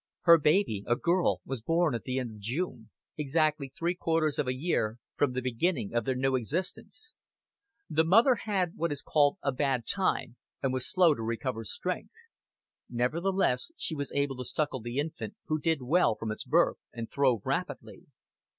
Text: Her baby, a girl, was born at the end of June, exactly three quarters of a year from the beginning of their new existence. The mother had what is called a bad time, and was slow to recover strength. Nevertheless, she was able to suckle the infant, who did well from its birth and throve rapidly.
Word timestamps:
Her 0.21 0.39
baby, 0.39 0.83
a 0.87 0.95
girl, 0.95 1.41
was 1.45 1.61
born 1.61 1.93
at 1.93 2.05
the 2.05 2.17
end 2.17 2.31
of 2.31 2.39
June, 2.39 2.89
exactly 3.19 3.69
three 3.69 3.93
quarters 3.93 4.39
of 4.39 4.47
a 4.47 4.55
year 4.55 4.97
from 5.15 5.33
the 5.33 5.43
beginning 5.43 5.93
of 5.93 6.05
their 6.05 6.15
new 6.15 6.35
existence. 6.35 7.13
The 7.87 8.03
mother 8.03 8.33
had 8.33 8.75
what 8.77 8.91
is 8.91 9.03
called 9.03 9.37
a 9.43 9.51
bad 9.51 9.85
time, 9.85 10.37
and 10.63 10.73
was 10.73 10.89
slow 10.91 11.13
to 11.13 11.21
recover 11.21 11.63
strength. 11.65 12.15
Nevertheless, 12.89 13.71
she 13.77 13.93
was 13.93 14.11
able 14.13 14.37
to 14.37 14.43
suckle 14.43 14.81
the 14.81 14.97
infant, 14.97 15.35
who 15.45 15.59
did 15.59 15.83
well 15.83 16.15
from 16.15 16.31
its 16.31 16.45
birth 16.45 16.77
and 16.91 17.11
throve 17.11 17.45
rapidly. 17.45 18.07